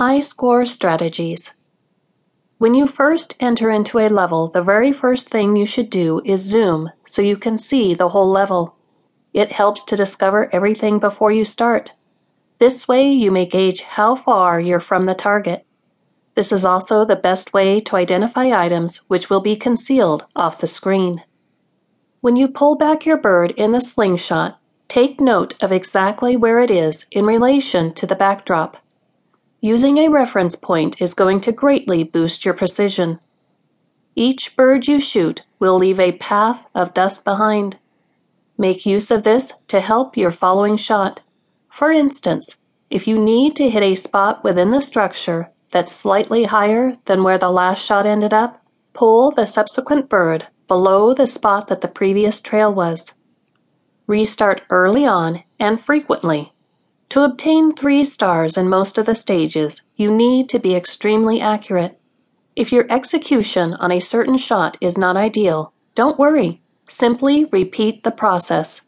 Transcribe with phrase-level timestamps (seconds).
[0.00, 1.52] High Score Strategies
[2.56, 6.40] When you first enter into a level, the very first thing you should do is
[6.40, 8.76] zoom so you can see the whole level.
[9.34, 11.92] It helps to discover everything before you start.
[12.58, 15.66] This way, you may gauge how far you're from the target.
[16.34, 20.66] This is also the best way to identify items which will be concealed off the
[20.66, 21.24] screen.
[22.22, 24.58] When you pull back your bird in the slingshot,
[24.88, 28.78] take note of exactly where it is in relation to the backdrop.
[29.62, 33.20] Using a reference point is going to greatly boost your precision.
[34.14, 37.78] Each bird you shoot will leave a path of dust behind.
[38.56, 41.20] Make use of this to help your following shot.
[41.70, 42.56] For instance,
[42.88, 47.38] if you need to hit a spot within the structure that's slightly higher than where
[47.38, 48.64] the last shot ended up,
[48.94, 53.12] pull the subsequent bird below the spot that the previous trail was.
[54.06, 56.54] Restart early on and frequently
[57.10, 61.98] to obtain three stars in most of the stages, you need to be extremely accurate.
[62.56, 66.62] If your execution on a certain shot is not ideal, don't worry.
[66.88, 68.80] Simply repeat the process.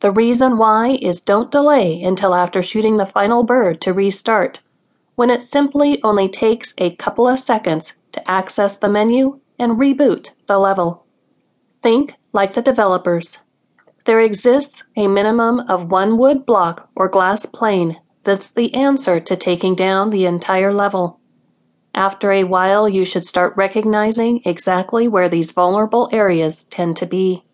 [0.00, 4.60] The reason why is don't delay until after shooting the final bird to restart,
[5.16, 10.30] when it simply only takes a couple of seconds to access the menu and reboot
[10.46, 11.04] the level.
[11.82, 13.38] Think like the developers.
[14.06, 19.36] There exists a minimum of one wood block or glass plane that's the answer to
[19.36, 21.18] taking down the entire level.
[21.92, 27.44] After a while, you should start recognizing exactly where these vulnerable areas tend to be.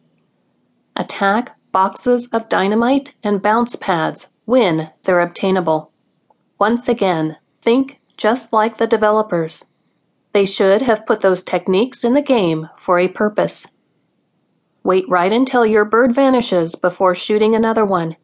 [0.94, 5.90] Attack boxes of dynamite and bounce pads when they're obtainable.
[6.58, 9.64] Once again, think just like the developers.
[10.34, 13.66] They should have put those techniques in the game for a purpose.
[14.84, 18.16] Wait right until your bird vanishes before shooting another one.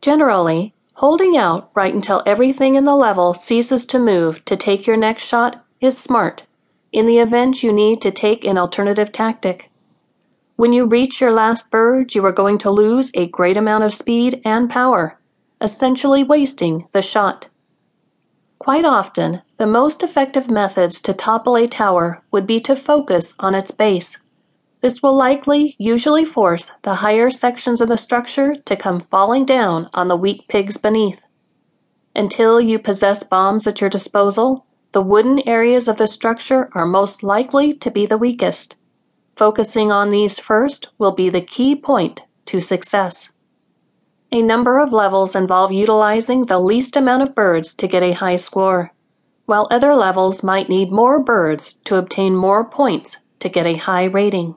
[0.00, 4.96] Generally, holding out right until everything in the level ceases to move to take your
[4.96, 6.44] next shot is smart,
[6.92, 9.70] in the event you need to take an alternative tactic.
[10.56, 13.94] When you reach your last bird, you are going to lose a great amount of
[13.94, 15.18] speed and power,
[15.60, 17.48] essentially wasting the shot.
[18.58, 23.54] Quite often, the most effective methods to topple a tower would be to focus on
[23.54, 24.18] its base.
[24.80, 29.90] This will likely usually force the higher sections of the structure to come falling down
[29.92, 31.18] on the weak pigs beneath.
[32.14, 37.24] Until you possess bombs at your disposal, the wooden areas of the structure are most
[37.24, 38.76] likely to be the weakest.
[39.36, 43.30] Focusing on these first will be the key point to success.
[44.30, 48.36] A number of levels involve utilizing the least amount of birds to get a high
[48.36, 48.92] score,
[49.46, 54.04] while other levels might need more birds to obtain more points to get a high
[54.04, 54.54] rating.